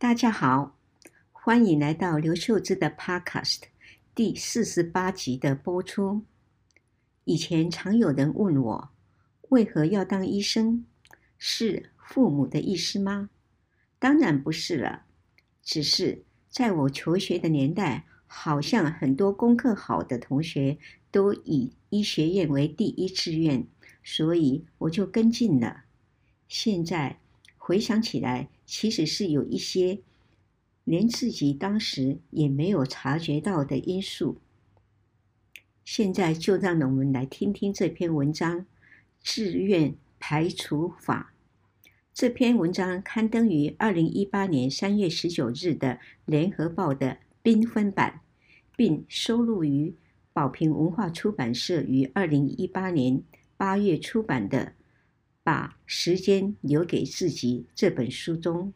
[0.00, 0.76] 大家好，
[1.32, 3.62] 欢迎来到刘秀芝的 Podcast
[4.14, 6.22] 第四十八集的播出。
[7.24, 8.90] 以前常有人问我，
[9.48, 10.84] 为何要当医生？
[11.36, 13.30] 是父母的意思吗？
[13.98, 15.02] 当然不是了，
[15.64, 20.78] 只是在我求学的年代，好像很多功课好的同学
[21.10, 23.66] 都以医学院为第一志愿，
[24.04, 25.82] 所以我就跟进了。
[26.46, 27.18] 现在
[27.56, 30.00] 回想起来，其实是有一些
[30.84, 34.36] 连自己当时也没有察觉到的因素。
[35.86, 38.60] 现在就让我们来听听这篇文章
[39.22, 41.32] 《志愿排除法》。
[42.12, 45.94] 这篇文章刊登于二零一八年三月十九日的
[46.26, 48.20] 《联合报》的缤纷版，
[48.76, 49.94] 并收录于
[50.34, 53.22] 宝瓶文化出版社于二零一八年
[53.56, 54.66] 八月出版的
[55.50, 58.74] 《把时间留给自己》这本书中。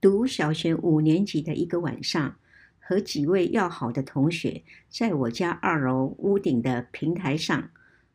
[0.00, 2.36] 读小学五年级的一个晚上。
[2.78, 7.70] 和几位要好的同学，在我家二楼屋顶的平台上，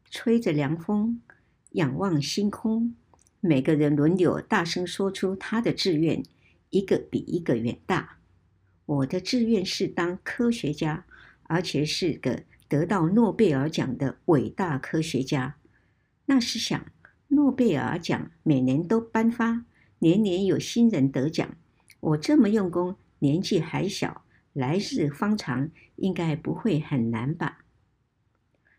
[0.10, 1.20] 吹着凉风，
[1.72, 2.96] 仰望星空。
[3.42, 6.24] 每个人轮流大声说出他的志愿，
[6.70, 8.20] 一个比一个远大。
[8.86, 11.06] 我的志愿是当科学家，
[11.44, 15.58] 而且是个得到诺贝尔奖的伟大科学家。
[16.26, 16.86] 那时想，
[17.30, 19.66] 诺贝尔奖每年都颁发，
[20.00, 21.56] 年年有新人得奖。
[22.00, 24.24] 我这么用功，年纪还小。
[24.54, 27.60] 来日方长，应该不会很难吧？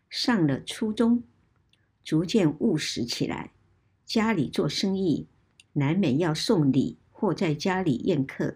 [0.09, 1.23] 上了初中，
[2.03, 3.51] 逐渐务实起来。
[4.05, 5.27] 家里做生意，
[5.73, 8.55] 难免要送礼或在家里宴客，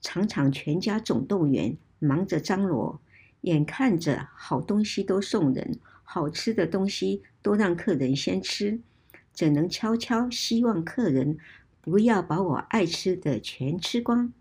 [0.00, 3.00] 常常全家总动员，忙着张罗。
[3.40, 8.80] 眼看着好东西都送人，好吃的东西都让客人先吃，
[9.32, 11.36] 怎能悄悄希望客人
[11.80, 14.32] 不要把我爱吃的全吃光？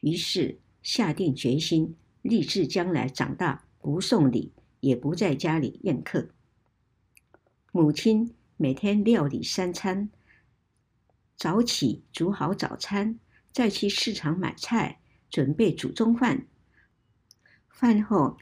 [0.00, 0.58] 于是。
[0.80, 6.28] 下定决心，立志将来长大不送礼，也不在家里宴客。
[7.72, 10.08] 母亲每天料理三餐，
[11.38, 13.16] 早起煮好早餐，
[13.52, 14.98] 再去市场买菜，
[15.30, 16.48] 准备煮中饭。
[17.68, 18.36] 饭后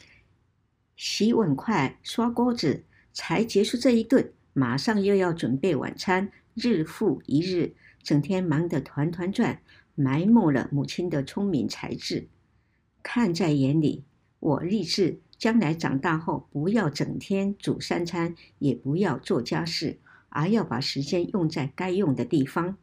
[0.96, 6.32] 洗碗筷、刷锅子，才结束这一顿，马上又要准备晚餐。
[6.54, 9.60] 日复一日，整天忙得团团转，
[9.94, 12.30] 埋没了母亲的聪明才智。
[13.02, 14.06] 看在眼里，
[14.40, 19.98] 我立志将来长大后，不要整天煮三餐，也不要做家事，
[20.30, 22.78] 而要把时间用在该用的地方。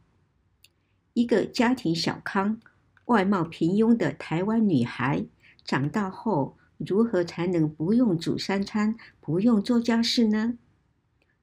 [1.14, 2.60] 一个家庭小康、
[3.06, 5.24] 外貌平庸的台湾女孩，
[5.64, 10.58] 长大后如何才能不用煮三餐，不用做家事呢？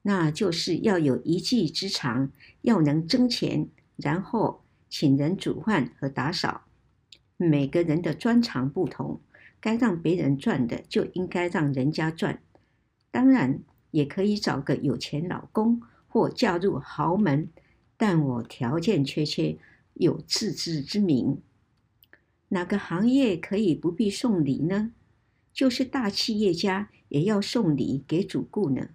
[0.03, 2.31] 那就是要有一技之长，
[2.61, 6.61] 要能挣钱，然后请人煮饭和打扫。
[7.37, 9.21] 每个人的专长不同，
[9.61, 12.41] 该让别人赚的就应该让人家赚。
[13.09, 13.61] 当然，
[13.91, 17.49] 也可以找个有钱老公或嫁入豪门，
[18.01, 19.59] 但我条件缺缺，
[19.93, 21.39] 有自知之明。
[22.47, 24.91] 哪个行业可以不必送礼呢？
[25.53, 28.89] 就是大企业家也要送礼给主顾呢。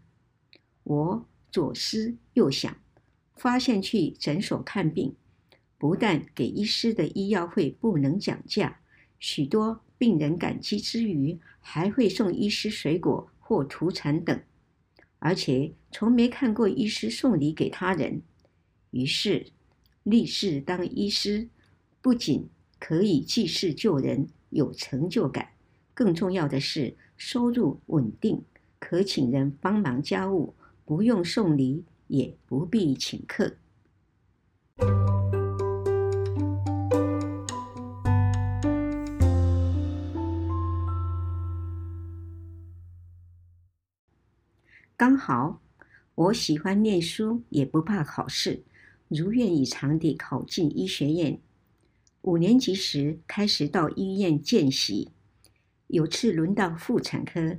[0.83, 2.77] 我左思右想，
[3.37, 5.15] 发现去诊所看病。
[5.79, 8.81] 不但给医师的医药费不能讲价，
[9.21, 14.43] 许多病人感激之余，还会送医师水果或土产等，
[15.21, 18.23] 而且从没看过医师送礼给他人。
[18.91, 19.47] 于是
[20.03, 21.49] 立志当医师，
[22.01, 22.49] 不仅
[22.79, 25.51] 可以济世救人，有成就感，
[25.93, 28.43] 更重要的是收入稳定，
[28.79, 30.55] 可请人帮忙家务，
[30.85, 33.57] 不用送礼，也不必请客。
[44.99, 45.61] 刚好，
[46.15, 48.65] 我喜欢念书，也不怕考试，
[49.09, 51.39] 如愿以偿地考进医学院。
[52.23, 55.11] 五年级时开始到医院见习，
[55.87, 57.59] 有次轮到妇产科，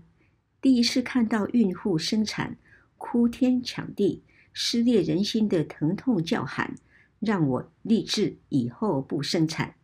[0.61, 2.57] 第一次看到孕妇生产，
[2.97, 4.23] 哭天抢地、
[4.53, 6.75] 撕裂人心的疼痛叫喊，
[7.19, 9.75] 让我立志以后不生产。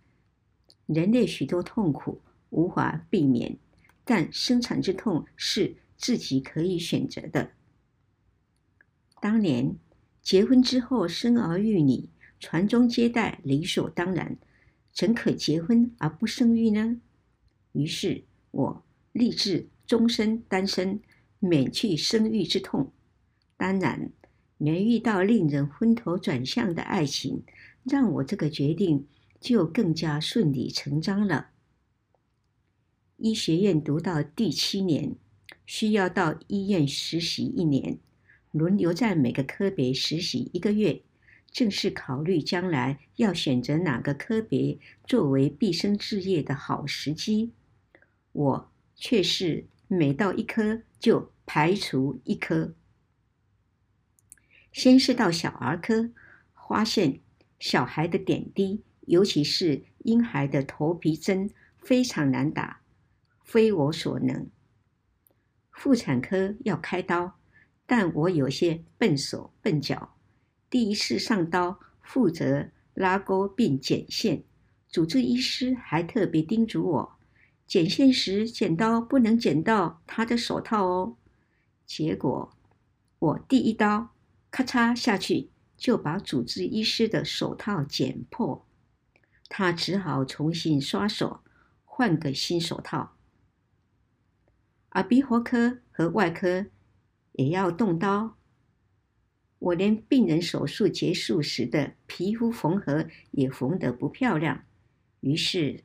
[0.85, 3.57] 人类许多痛苦无法避免，
[4.03, 5.77] 但生产之痛是。
[5.95, 7.51] 自己可以选择的。
[9.21, 9.77] 当年
[10.23, 12.07] 结婚之后生儿育女，
[12.39, 14.37] 传宗接代理所当然，
[14.93, 17.01] 怎可结婚而不生育呢？
[17.73, 21.01] 于是我立志终身单身，
[21.39, 22.91] 免去生育之痛。
[23.57, 24.11] 当然，
[24.57, 27.43] 没遇到令人昏头转向的爱情，
[27.83, 29.05] 让我这个决定
[29.41, 31.49] 就更加顺理成章了。
[33.17, 35.15] 医学院读到第七年，
[35.65, 37.99] 需要到医院实习一年，
[38.53, 41.01] 轮流在每个科别实习一个月，
[41.49, 47.51] 正是考虑将来要选择哪个科别作为毕生志业的好时机。
[48.31, 52.75] 我却是每到一科就排除一科。
[54.71, 56.11] 先是到小儿科，
[56.53, 57.21] 发现
[57.59, 62.81] 小孩的点滴，尤其是婴孩的头皮针，非常难打。
[63.43, 64.47] 非我所能。
[65.71, 67.39] 妇产科要开刀，
[67.85, 70.15] 但我有些笨手笨脚。
[70.69, 74.43] 第一次上刀，负责拉钩并剪线，
[74.89, 77.15] 主治医师还特别叮嘱我，
[77.67, 81.17] 剪线时剪刀不能剪到他的手套哦。
[81.85, 82.51] 结果
[83.19, 84.09] 我第一刀
[84.49, 88.65] 咔嚓下去，就把主治医师的手套剪破，
[89.49, 91.41] 他只好重新刷手，
[91.85, 93.15] 换个新手套。
[94.91, 96.67] 耳鼻喉科和外科
[97.33, 98.37] 也要动刀，
[99.59, 104.63] 我连病人手术结束时的皮肤缝合也缝得不漂亮，
[105.19, 105.83] 于是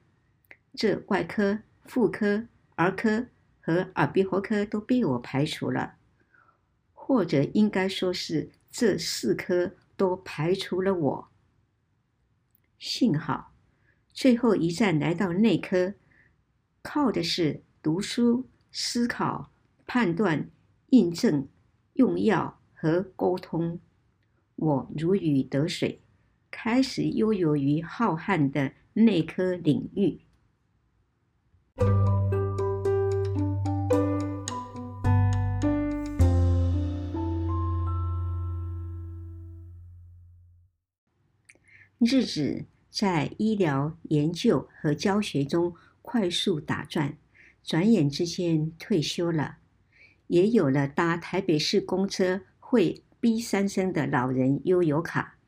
[0.74, 2.46] 这外科、妇科、
[2.76, 3.26] 儿科
[3.60, 5.96] 和耳鼻喉科都被我排除了，
[6.94, 11.28] 或者应该说是这四科都排除了我。
[12.78, 13.52] 幸好
[14.12, 15.94] 最后一站来到内科，
[16.82, 18.48] 靠的是读书。
[18.70, 19.50] 思考、
[19.86, 20.50] 判断、
[20.90, 21.46] 印证、
[21.94, 23.78] 用药和沟通，
[24.56, 26.00] 我如鱼得水，
[26.50, 30.20] 开始悠游于浩瀚的内科领域。
[41.98, 47.18] 日子在医疗研究和教学中快速打转。
[47.62, 49.58] 转眼之间退休了，
[50.28, 55.38] 也有了搭台北市公车会哔三声的老人悠游卡，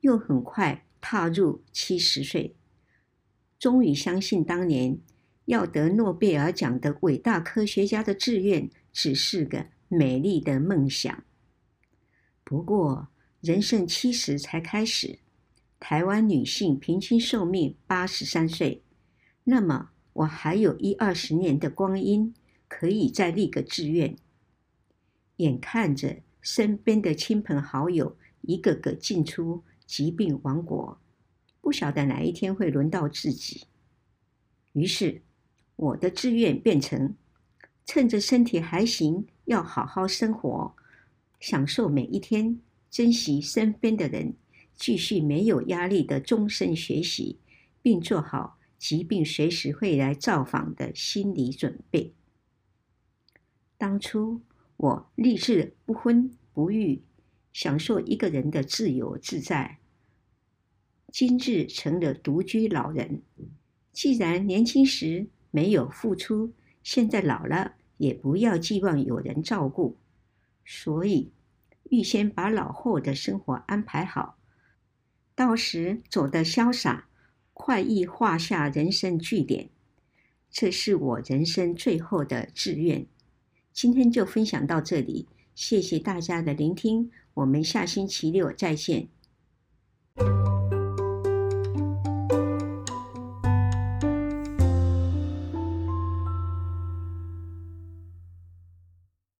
[0.00, 2.56] 又很快踏入七十岁，
[3.58, 4.98] 终于相信当年
[5.46, 11.24] 要得诺贝尔奖的伟大科学家的志愿只是个美丽的梦想。
[12.44, 13.08] 不过，
[13.40, 15.18] 人生七十才开始，
[15.78, 18.84] 台湾女性平均寿命八十三岁，
[19.44, 19.90] 那么。
[20.12, 22.34] 我还有一二十年的光阴，
[22.70, 24.16] 可以再立个志愿。
[25.38, 31.00] 眼看着身边的亲朋好友一个个进出疾病王国，
[31.60, 33.64] 不晓得哪一天会轮到自己。
[34.72, 35.20] 于是，
[35.74, 37.14] 我的志愿变成：
[37.84, 40.76] 趁着身体还行，要好好生活，
[41.40, 44.34] 享受每一天，珍惜身边的人，
[44.76, 47.40] 继续没有压力的终身学习，
[47.82, 48.58] 并做好。
[48.78, 52.14] 疾病随时会来造访的心理准备。
[53.80, 54.42] 当初
[54.76, 57.02] 我立志不婚不育，
[57.50, 59.78] 享受一个人的自由自在。
[61.10, 63.22] 今日成了独居老人，
[63.90, 69.96] 既然年轻时没有付出，现在老了也不要寄望有人照顾，
[70.62, 71.32] 所以
[71.84, 74.36] 预先把老后的生活安排好，
[75.34, 77.06] 到时走得潇洒。
[77.54, 79.70] 快意画下人生句点，
[80.50, 83.06] 这是我人生最后的志愿。
[83.80, 89.08] 今天就分享到这里，谢谢大家的聆听，我们下星期六再见。